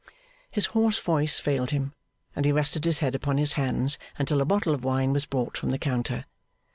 His 0.49 0.65
hoarse 0.73 0.97
voice 0.97 1.39
failed 1.39 1.69
him, 1.69 1.93
and 2.35 2.43
he 2.43 2.51
rested 2.51 2.85
his 2.85 3.01
head 3.01 3.13
upon 3.13 3.37
his 3.37 3.53
hands 3.53 3.99
until 4.17 4.41
a 4.41 4.45
bottle 4.45 4.73
of 4.73 4.83
wine 4.83 5.13
was 5.13 5.27
brought 5.27 5.55
from 5.55 5.69
the 5.69 5.77
counter. 5.77 6.23